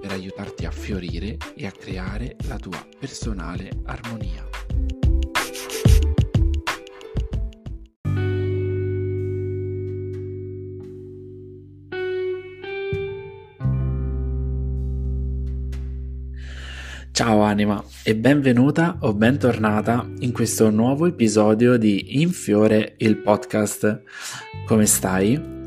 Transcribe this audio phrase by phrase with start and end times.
[0.00, 4.48] per aiutarti a fiorire e a creare la tua personale armonia.
[17.12, 24.02] Ciao anima e benvenuta o bentornata in questo nuovo episodio di Infiore il podcast.
[24.64, 25.59] Come stai?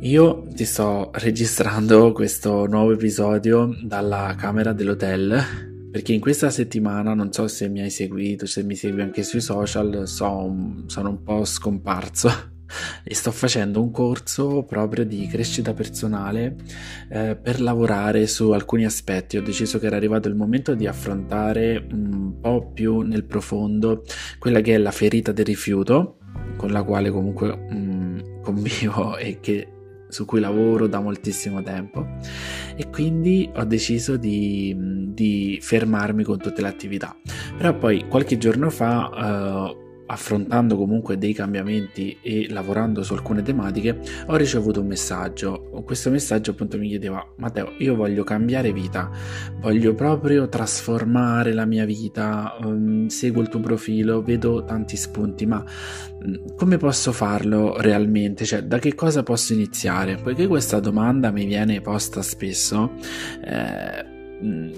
[0.00, 5.42] Io ti sto registrando questo nuovo episodio dalla camera dell'hotel
[5.90, 9.40] perché in questa settimana, non so se mi hai seguito, se mi segui anche sui
[9.40, 12.30] social, so, sono un po' scomparso
[13.02, 16.56] e sto facendo un corso proprio di crescita personale
[17.08, 19.38] eh, per lavorare su alcuni aspetti.
[19.38, 24.04] Ho deciso che era arrivato il momento di affrontare un po' più nel profondo
[24.38, 26.18] quella che è la ferita del rifiuto,
[26.56, 29.68] con la quale comunque mm, convivo e che
[30.08, 32.06] su cui lavoro da moltissimo tempo
[32.76, 34.74] e quindi ho deciso di,
[35.12, 37.16] di fermarmi con tutte le attività.
[37.56, 43.98] Però poi qualche giorno fa uh, affrontando comunque dei cambiamenti e lavorando su alcune tematiche,
[44.26, 45.70] ho ricevuto un messaggio.
[45.84, 49.10] Questo messaggio appunto mi chiedeva: Matteo, io voglio cambiare vita,
[49.60, 52.56] voglio proprio trasformare la mia vita.
[52.62, 55.64] Um, seguo il tuo profilo, vedo tanti spunti, ma
[56.56, 58.44] come posso farlo realmente?
[58.44, 60.16] Cioè, da che cosa posso iniziare?
[60.16, 62.92] Poiché questa domanda mi viene posta spesso.
[63.44, 64.14] Eh,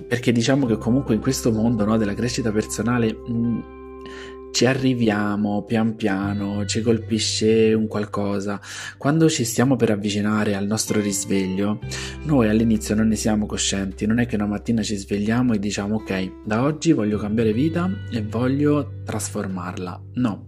[0.06, 3.77] perché diciamo che comunque in questo mondo no, della crescita personale mh,
[4.50, 8.60] ci arriviamo pian piano, ci colpisce un qualcosa.
[8.96, 11.80] Quando ci stiamo per avvicinare al nostro risveglio,
[12.24, 15.96] noi all'inizio non ne siamo coscienti, non è che una mattina ci svegliamo e diciamo
[15.96, 20.02] ok, da oggi voglio cambiare vita e voglio trasformarla.
[20.14, 20.46] No.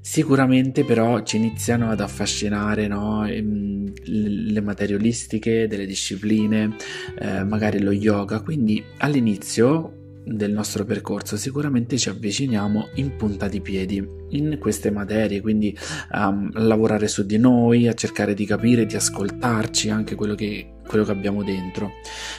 [0.00, 3.26] Sicuramente però ci iniziano ad affascinare no?
[3.26, 6.76] Ehm, le materialistiche delle discipline,
[7.18, 13.60] eh, magari lo yoga, quindi all'inizio del nostro percorso sicuramente ci avviciniamo in punta di
[13.60, 15.76] piedi in queste materie, quindi
[16.12, 20.74] um, a lavorare su di noi, a cercare di capire, di ascoltarci anche quello che,
[20.86, 21.92] quello che abbiamo dentro.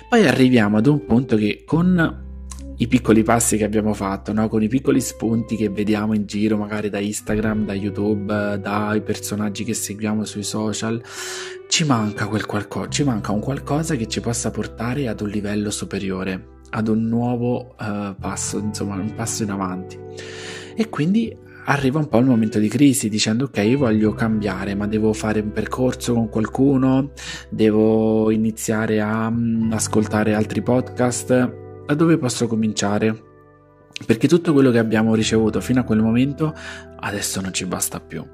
[0.08, 2.28] Poi arriviamo ad un punto che con
[2.82, 4.48] i piccoli passi che abbiamo fatto, no?
[4.48, 9.66] con i piccoli spunti che vediamo in giro, magari da Instagram, da YouTube, dai personaggi
[9.66, 11.02] che seguiamo sui social,
[11.68, 15.72] ci manca quel qualcosa, ci manca un qualcosa che ci possa portare ad un livello
[15.72, 19.98] superiore ad un nuovo uh, passo, insomma, un passo in avanti.
[20.76, 21.36] E quindi
[21.66, 25.40] arriva un po' il momento di crisi dicendo ok, io voglio cambiare, ma devo fare
[25.40, 27.12] un percorso con qualcuno,
[27.50, 31.28] devo iniziare a um, ascoltare altri podcast,
[31.86, 33.24] da dove posso cominciare?
[34.06, 36.54] Perché tutto quello che abbiamo ricevuto fino a quel momento
[37.02, 38.26] adesso non ci basta più.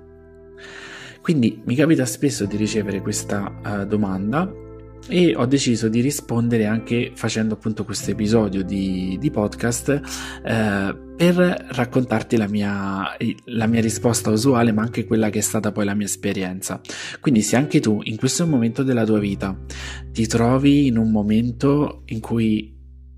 [1.22, 4.64] Quindi mi capita spesso di ricevere questa uh, domanda
[5.08, 10.02] e ho deciso di rispondere anche facendo appunto questo episodio di, di podcast
[10.44, 15.72] eh, per raccontarti la mia, la mia risposta usuale ma anche quella che è stata
[15.72, 16.82] poi la mia esperienza.
[17.20, 19.58] Quindi se anche tu in questo momento della tua vita
[20.12, 22.74] ti trovi in un momento in cui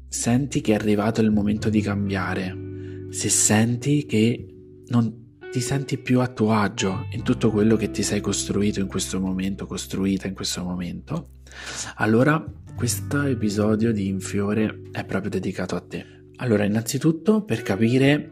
[0.09, 2.65] senti che è arrivato il momento di cambiare
[3.09, 4.45] se senti che
[4.87, 8.87] non ti senti più a tuo agio in tutto quello che ti sei costruito in
[8.87, 11.36] questo momento, costruita in questo momento,
[11.95, 12.43] allora
[12.75, 16.05] questo episodio di Infiore è proprio dedicato a te.
[16.37, 18.29] Allora, innanzitutto, per capire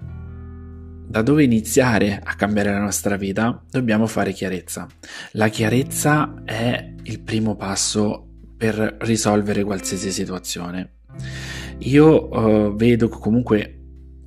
[1.08, 4.88] da dove iniziare a cambiare la nostra vita, dobbiamo fare chiarezza.
[5.32, 8.28] La chiarezza è il primo passo
[8.58, 10.92] per risolvere qualsiasi situazione.
[11.80, 13.75] Io uh, vedo comunque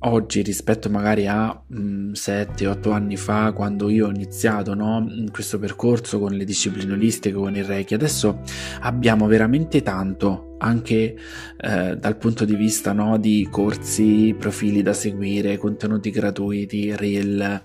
[0.01, 6.19] oggi rispetto magari a 7-8 mm, anni fa quando io ho iniziato no, questo percorso
[6.19, 8.41] con le discipline olistiche, con il Reiki, adesso
[8.81, 11.15] abbiamo veramente tanto anche
[11.57, 17.61] eh, dal punto di vista no, di corsi, profili da seguire, contenuti gratuiti, reel,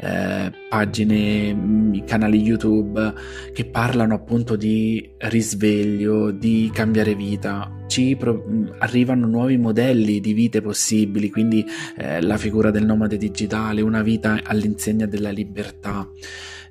[0.00, 3.14] eh, pagine, mm, canali YouTube
[3.52, 7.70] che parlano appunto di risveglio, di cambiare vita.
[7.96, 8.44] Ci pro-
[8.76, 11.64] arrivano nuovi modelli di vite possibili, quindi
[11.96, 16.06] eh, la figura del nomade digitale, una vita all'insegna della libertà.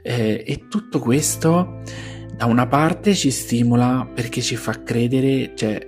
[0.04, 1.82] Eh, e tutto questo
[2.38, 5.84] da una parte ci stimola perché ci fa credere, cioè,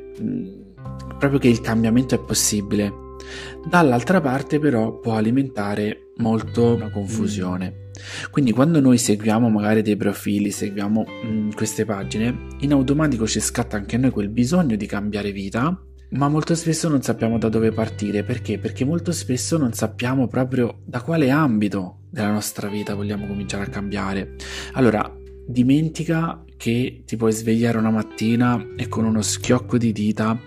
[1.20, 2.92] proprio che il cambiamento è possibile.
[3.64, 7.86] Dall'altra parte però può alimentare molto una confusione.
[8.30, 13.40] Quindi quando noi seguiamo magari dei profili, seguiamo mh, mm, queste pagine, in automatico ci
[13.40, 15.80] scatta anche a noi quel bisogno di cambiare vita,
[16.12, 18.24] ma molto spesso non sappiamo da dove partire.
[18.24, 18.60] Perché?
[18.60, 23.70] Perché molto spesso non sappiamo proprio da quale ambito della nostra vita vogliamo cominciare a
[23.70, 24.36] cambiare.
[24.74, 25.12] Allora,
[25.46, 30.38] dimentica che ti puoi svegliare una mattina e con uno schiocco di dita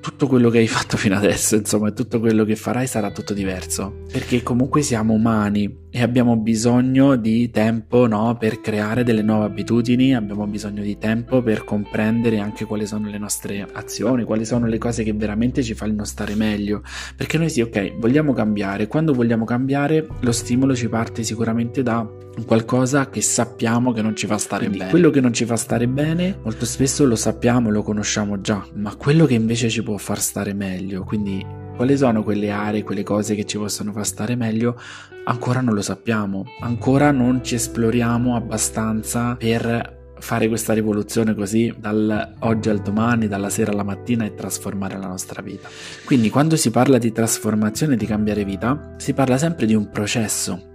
[0.00, 3.34] tutto quello che hai fatto fino adesso, insomma, e tutto quello che farai sarà tutto
[3.34, 4.04] diverso.
[4.10, 10.14] Perché comunque siamo umani e abbiamo bisogno di tempo no, per creare delle nuove abitudini,
[10.14, 14.78] abbiamo bisogno di tempo per comprendere anche quali sono le nostre azioni, quali sono le
[14.78, 16.82] cose che veramente ci fanno stare meglio.
[17.16, 22.08] Perché noi sì, ok, vogliamo cambiare, quando vogliamo cambiare lo stimolo ci parte sicuramente da
[22.46, 24.90] qualcosa che sappiamo che non ci fa stare Quindi, bene.
[24.90, 28.94] Quello che non ci fa stare bene molto spesso lo sappiamo, lo conosciamo già, ma
[28.94, 31.44] quello che invece ci può far stare meglio, quindi
[31.76, 34.78] quali sono quelle aree, quelle cose che ci possono far stare meglio,
[35.24, 42.34] ancora non lo sappiamo, ancora non ci esploriamo abbastanza per fare questa rivoluzione così dal
[42.40, 45.68] oggi al domani, dalla sera alla mattina e trasformare la nostra vita.
[46.04, 50.68] Quindi quando si parla di trasformazione, di cambiare vita, si parla sempre di un processo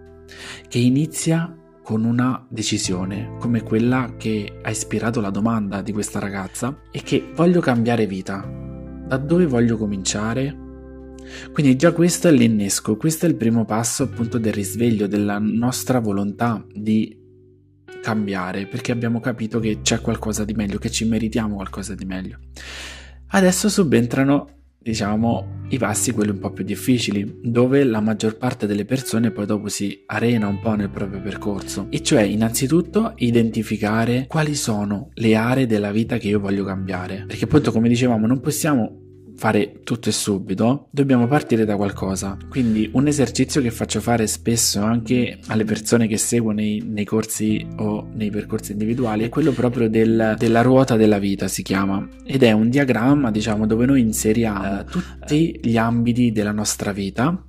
[0.68, 6.76] che inizia con una decisione come quella che ha ispirato la domanda di questa ragazza
[6.92, 8.65] e che voglio cambiare vita.
[9.08, 10.64] Da dove voglio cominciare?
[11.52, 16.00] Quindi già questo è l'innesco, questo è il primo passo appunto del risveglio della nostra
[16.00, 17.16] volontà di
[18.02, 22.40] cambiare, perché abbiamo capito che c'è qualcosa di meglio, che ci meritiamo qualcosa di meglio.
[23.28, 24.48] Adesso subentrano
[24.86, 29.48] diciamo, i passi quelli un po' più difficili, dove la maggior parte delle persone poi
[29.48, 31.88] dopo si arena un po' nel proprio percorso.
[31.90, 37.24] E cioè, innanzitutto, identificare quali sono le aree della vita che io voglio cambiare.
[37.26, 39.05] Perché appunto, come dicevamo, non possiamo
[39.36, 42.38] fare tutto e subito, dobbiamo partire da qualcosa.
[42.50, 47.66] Quindi un esercizio che faccio fare spesso anche alle persone che seguo nei, nei corsi
[47.78, 52.44] o nei percorsi individuali è quello proprio del, della ruota della vita, si chiama, ed
[52.44, 57.44] è un diagramma, diciamo, dove noi inseriamo uh, tutti gli ambiti della nostra vita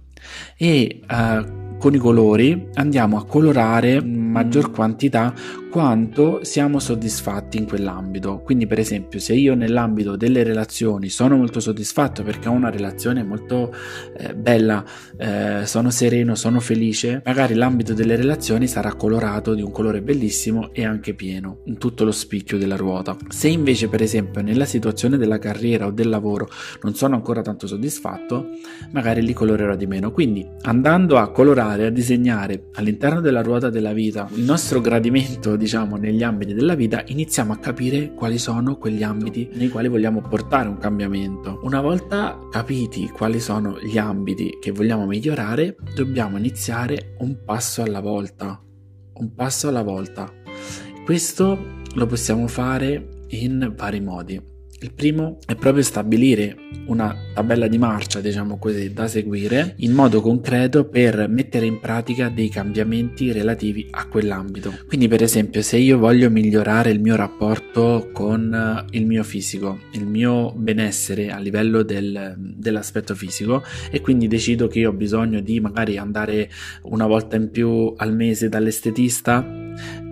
[0.57, 5.35] e uh, con i colori andiamo a colorare maggior quantità
[5.77, 8.41] quanto siamo soddisfatti in quell'ambito.
[8.43, 13.23] Quindi, per esempio, se io nell'ambito delle relazioni sono molto soddisfatto perché ho una relazione
[13.23, 13.75] molto
[14.17, 14.83] eh, bella,
[15.19, 20.73] eh, sono sereno, sono felice, magari l'ambito delle relazioni sarà colorato di un colore bellissimo
[20.73, 23.15] e anche pieno, in tutto lo spicchio della ruota.
[23.29, 26.49] Se invece, per esempio, nella situazione della carriera o del lavoro
[26.85, 28.49] non sono ancora tanto soddisfatto,
[28.93, 30.11] magari li colorerò di meno.
[30.11, 35.65] Quindi, andando a colorare, a disegnare all'interno della ruota della vita il nostro gradimento di
[35.67, 40.21] diciamo, negli ambiti della vita, iniziamo a capire quali sono quegli ambiti nei quali vogliamo
[40.21, 41.59] portare un cambiamento.
[41.65, 48.01] Una volta capiti quali sono gli ambiti che vogliamo migliorare, dobbiamo iniziare un passo alla
[48.01, 48.63] volta.
[49.15, 50.33] Un passo alla volta.
[51.05, 51.59] Questo
[51.93, 54.56] lo possiamo fare in vari modi.
[54.81, 56.55] Il primo è proprio stabilire
[56.89, 62.29] una tabella di marcia, diciamo così, da seguire in modo concreto per mettere in pratica
[62.29, 64.75] dei cambiamenti relativi a quell'ambito.
[64.87, 69.79] Quindi, per esempio, se io voglio migliorare il mio rapporto con eh, il mio fisico,
[69.93, 75.41] il mio benessere a livello del, dell'aspetto fisico, e quindi decido che io ho bisogno
[75.41, 76.51] di magari andare
[76.83, 79.43] una volta in più al mese dall'estetista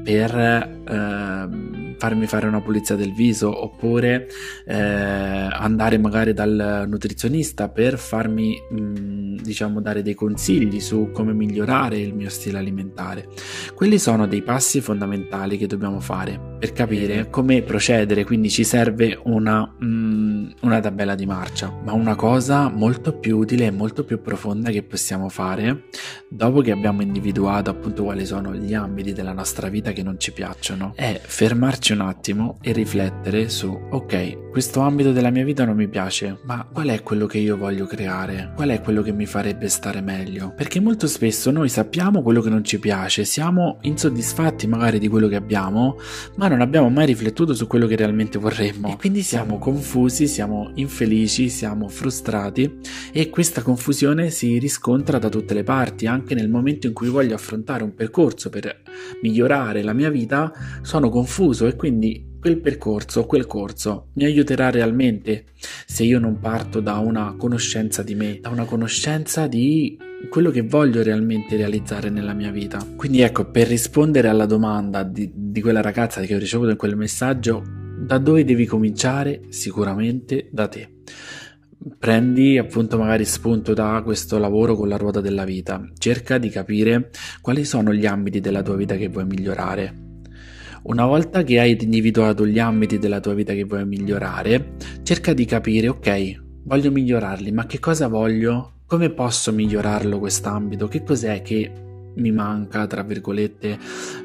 [0.02, 4.28] per eh, farmi fare una pulizia del viso oppure
[4.66, 11.32] eh, andare magari dal nutrizionista per farmi mh, mm, diciamo dare dei consigli su come
[11.32, 13.28] migliorare il mio stile alimentare.
[13.74, 19.20] Quelli sono dei passi fondamentali che dobbiamo fare per capire come procedere quindi ci serve
[19.24, 24.22] una, mm, una tabella di marcia ma una cosa molto più utile e molto più
[24.22, 25.88] profonda che possiamo fare
[26.26, 30.32] dopo che abbiamo individuato appunto quali sono gli ambiti della nostra vita che non ci
[30.32, 35.74] piacciono è fermarci un attimo e riflettere su, ok, questo ambito della mia vita non
[35.74, 38.52] mi piace, ma qual è quello che io voglio creare?
[38.54, 40.52] Qual è quello che mi farebbe stare meglio?
[40.54, 45.26] Perché molto spesso noi sappiamo quello che non ci piace, siamo insoddisfatti magari di quello
[45.26, 45.96] che abbiamo,
[46.36, 48.92] ma non abbiamo mai riflettuto su quello che realmente vorremmo.
[48.92, 52.78] E quindi siamo confusi, siamo infelici, siamo frustrati
[53.12, 57.34] e questa confusione si riscontra da tutte le parti, anche nel momento in cui voglio
[57.34, 58.82] affrontare un percorso per
[59.22, 65.46] migliorare la mia vita, sono confuso e quindi quel percorso, quel corso mi aiuterà realmente
[65.86, 69.96] se io non parto da una conoscenza di me, da una conoscenza di
[70.28, 72.86] quello che voglio realmente realizzare nella mia vita.
[72.96, 76.96] Quindi ecco, per rispondere alla domanda di, di quella ragazza che ho ricevuto in quel
[76.96, 77.62] messaggio,
[77.96, 79.44] da dove devi cominciare?
[79.48, 80.96] Sicuramente da te.
[81.98, 87.08] prendi appunto magari spunto da questo lavoro con la ruota della vita, cerca di capire
[87.40, 90.03] quali sono gli ambiti della tua vita che vuoi migliorare.
[90.86, 95.46] Una volta che hai individuato gli ambiti della tua vita che vuoi migliorare, cerca di
[95.46, 98.80] capire, ok, voglio migliorarli, ma che cosa voglio?
[98.84, 100.86] Come posso migliorarlo quest'ambito?
[100.86, 101.72] Che cos'è che
[102.16, 103.78] mi manca, tra virgolette,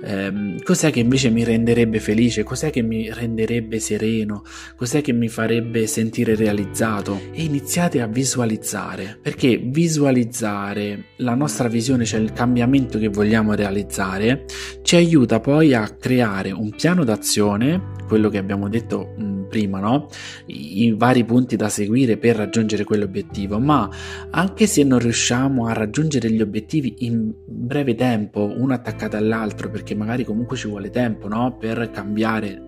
[0.04, 4.44] ehm, cos'è che invece mi renderebbe felice, cos'è che mi renderebbe sereno,
[4.76, 7.20] cos'è che mi farebbe sentire realizzato?
[7.32, 14.46] E iniziate a visualizzare, perché visualizzare la nostra visione, cioè il cambiamento che vogliamo realizzare,
[14.82, 20.08] ci aiuta poi a creare un piano d'azione, quello che abbiamo detto mh, prima, no?
[20.46, 23.90] I, vari punti da seguire per raggiungere quell'obiettivo, ma
[24.30, 29.96] anche se non riusciamo a raggiungere gli obiettivi in breve tempo, uno attaccato all'altro, perché
[29.96, 31.58] magari comunque ci vuole tempo no?
[31.58, 32.68] per cambiare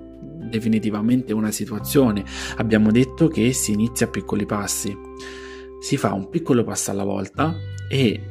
[0.49, 2.23] definitivamente una situazione.
[2.57, 4.93] Abbiamo detto che si inizia a piccoli passi.
[5.79, 7.55] Si fa un piccolo passo alla volta
[7.89, 8.30] e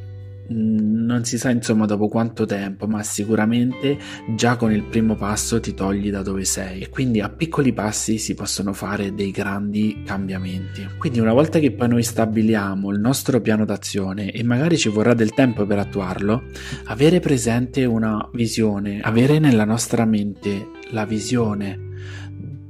[0.52, 3.98] non si sa insomma dopo quanto tempo, ma sicuramente
[4.34, 8.18] già con il primo passo ti togli da dove sei e quindi a piccoli passi
[8.18, 10.86] si possono fare dei grandi cambiamenti.
[10.98, 15.14] Quindi una volta che poi noi stabiliamo il nostro piano d'azione e magari ci vorrà
[15.14, 16.42] del tempo per attuarlo,
[16.84, 21.88] avere presente una visione, avere nella nostra mente la visione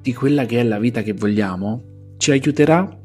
[0.03, 3.00] di quella che è la vita che vogliamo, ci aiuterà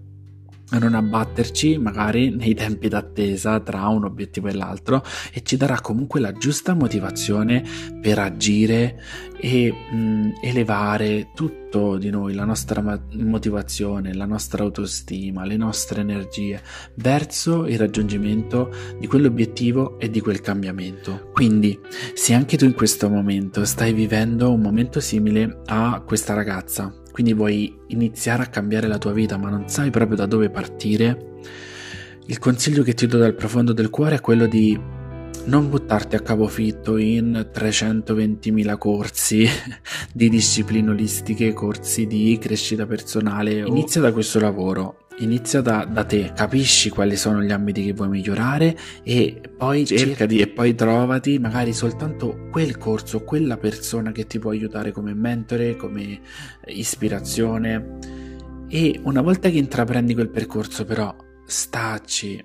[0.71, 5.79] a non abbatterci magari nei tempi d'attesa tra un obiettivo e l'altro e ci darà
[5.79, 7.63] comunque la giusta motivazione
[8.01, 8.99] per agire
[9.37, 12.81] e mh, elevare tutto di noi, la nostra
[13.13, 16.61] motivazione, la nostra autostima, le nostre energie
[16.95, 21.29] verso il raggiungimento di quell'obiettivo e di quel cambiamento.
[21.33, 21.77] Quindi,
[22.13, 27.33] se anche tu in questo momento stai vivendo un momento simile a questa ragazza quindi
[27.33, 31.37] vuoi iniziare a cambiare la tua vita ma non sai proprio da dove partire,
[32.25, 34.77] il consiglio che ti do dal profondo del cuore è quello di
[35.45, 39.47] non buttarti a capofitto in 320.000 corsi
[40.11, 43.59] di discipline olistiche, corsi di crescita personale.
[43.59, 48.09] Inizia da questo lavoro Inizia da, da, te, capisci quali sono gli ambiti che vuoi
[48.09, 54.39] migliorare e poi cercati e poi trovati magari soltanto quel corso, quella persona che ti
[54.39, 56.19] può aiutare come mentore, come
[56.65, 57.97] ispirazione.
[58.67, 62.43] E una volta che intraprendi quel percorso, però, stacci,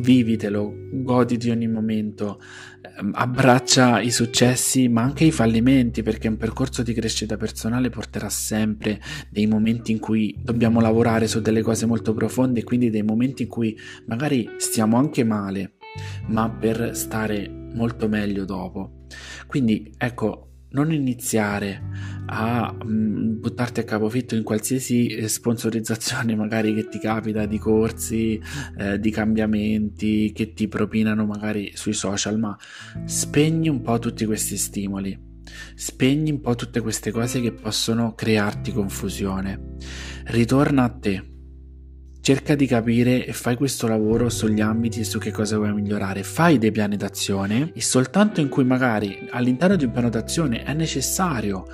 [0.00, 2.40] vivitelo, goditi ogni momento,
[2.98, 8.28] ehm, abbraccia i successi ma anche i fallimenti perché un percorso di crescita personale porterà
[8.28, 13.02] sempre dei momenti in cui dobbiamo lavorare su delle cose molto profonde e quindi dei
[13.02, 15.74] momenti in cui magari stiamo anche male
[16.26, 19.06] ma per stare molto meglio dopo.
[19.46, 21.82] Quindi ecco, non iniziare
[22.26, 27.58] a mh, mm, buttarti a capofitto in qualsiasi eh, sponsorizzazione magari che ti capita di
[27.58, 28.40] corsi,
[28.78, 32.56] eh, di cambiamenti che ti propinano magari sui social, ma
[33.04, 35.18] spegni un po' tutti questi stimoli,
[35.74, 39.76] spegni un po' tutte queste cose che possono crearti confusione,
[40.26, 41.29] ritorna a te
[42.20, 46.22] cerca di capire e fai questo lavoro sugli ambiti e su che cosa vuoi migliorare.
[46.22, 50.74] Fai dei piani d'azione e soltanto in cui magari all'interno di un piano d'azione è
[50.74, 51.64] necessario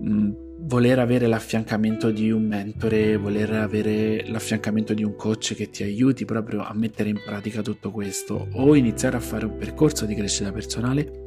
[0.00, 0.30] mh, mm,
[0.66, 6.24] voler avere l'affiancamento di un mentore, voler avere l'affiancamento di un coach che ti aiuti
[6.24, 10.52] proprio a mettere in pratica tutto questo o iniziare a fare un percorso di crescita
[10.52, 11.22] personale,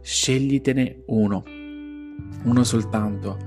[0.00, 1.42] sceglitene uno,
[2.44, 3.38] uno soltanto.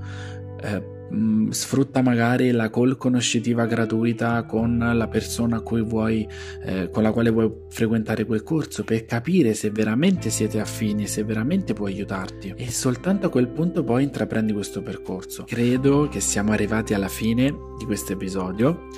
[0.62, 6.26] Eh, Mm, sfrutta magari la call conoscitiva gratuita con la persona vuoi,
[6.64, 11.22] eh, con la quale vuoi frequentare quel corso per capire se veramente siete affini, se
[11.22, 15.44] veramente può aiutarti e soltanto a quel punto poi intraprendi questo percorso.
[15.44, 18.88] Credo che siamo arrivati alla fine di questo episodio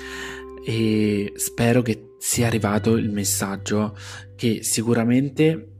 [0.63, 3.95] e spero che sia arrivato il messaggio
[4.35, 5.78] che sicuramente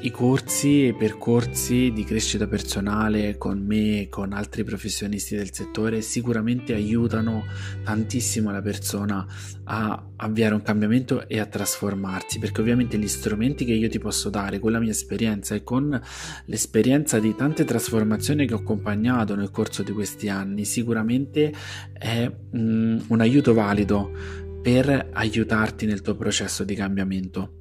[0.00, 5.54] i corsi e i percorsi di crescita personale con me e con altri professionisti del
[5.54, 7.44] settore sicuramente aiutano
[7.82, 9.26] tantissimo la persona
[9.64, 14.28] a avviare un cambiamento e a trasformarsi perché ovviamente gli strumenti che io ti posso
[14.28, 15.98] dare con la mia esperienza e con
[16.44, 21.54] l'esperienza di tante trasformazioni che ho accompagnato nel corso di questi anni sicuramente
[21.92, 27.58] è mm, un aiuto valido per aiutarti nel tuo processo di cambiamento.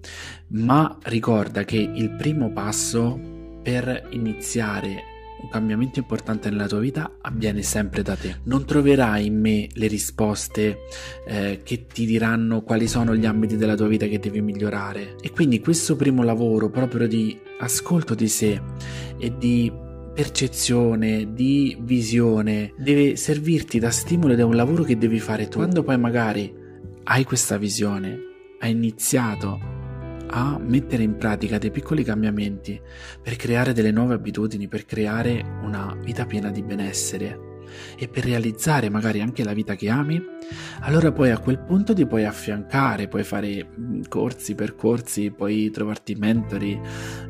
[0.54, 5.04] Ma ricorda che il primo passo per iniziare
[5.40, 8.38] un cambiamento importante nella tua vita avviene sempre da te.
[8.46, 10.80] Non troverai in me le risposte
[11.28, 15.18] eh, che ti diranno quali sono gli ambiti della tua vita che devi migliorare.
[15.22, 18.60] E quindi questo primo lavoro proprio di ascolto di sé
[19.20, 19.72] e di
[20.12, 25.58] percezione, di visione deve servirti da stimolo ed è un lavoro che devi fare tu.
[25.60, 26.64] Quando poi magari
[27.08, 28.18] hai questa visione,
[28.60, 29.60] hai iniziato
[30.28, 32.82] a mettere in pratica dei piccoli cambiamenti
[33.22, 37.54] per creare delle nuove abitudini, per creare una vita piena di benessere
[37.96, 40.20] e per realizzare magari anche la vita che ami,
[40.82, 46.16] allora poi a quel punto ti puoi affiancare, puoi fare mm, corsi, percorsi, puoi trovarti
[46.16, 46.80] mentori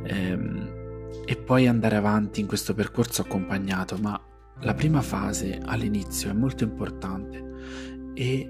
[0.05, 4.19] ehm, e poi andare avanti in questo percorso accompagnato, ma
[4.61, 7.43] la prima fase all'inizio è molto importante
[8.13, 8.49] e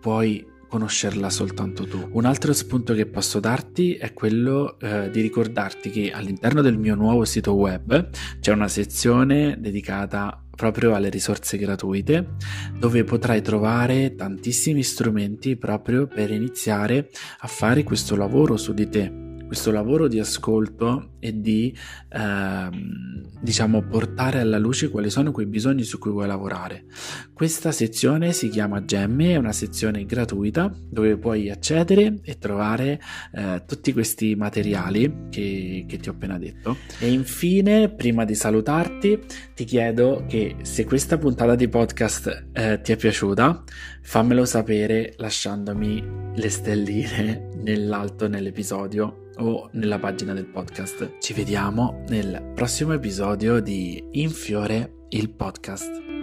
[0.00, 2.08] puoi conoscerla soltanto tu.
[2.14, 6.96] Un altro spunto che posso darti è quello eh, di ricordarti che all'interno del mio
[6.96, 8.08] nuovo sito web
[8.40, 12.34] c'è una sezione dedicata proprio alle risorse gratuite
[12.76, 19.22] dove potrai trovare tantissimi strumenti proprio per iniziare a fare questo lavoro su di te
[19.46, 21.74] questo lavoro di ascolto e di
[22.10, 26.84] ehm, diciamo portare alla luce quali sono quei bisogni su cui vuoi lavorare.
[27.32, 33.00] Questa sezione si chiama Gemme, è una sezione gratuita dove puoi accedere e trovare
[33.32, 36.76] eh, tutti questi materiali che, che ti ho appena detto.
[36.98, 39.20] E infine, prima di salutarti,
[39.54, 43.64] ti chiedo che se questa puntata di podcast eh, ti è piaciuta,
[44.02, 51.13] fammelo sapere lasciandomi le stelline nell'alto nell'episodio o nella pagina del podcast.
[51.20, 56.13] Ci vediamo nel prossimo episodio di Infiore il podcast.